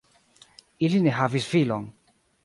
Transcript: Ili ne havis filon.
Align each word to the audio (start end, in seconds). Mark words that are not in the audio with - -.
Ili 0.87 1.01
ne 1.03 1.13
havis 1.17 1.49
filon. 1.51 1.85